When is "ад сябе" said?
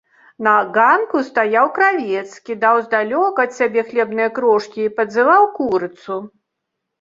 3.45-3.85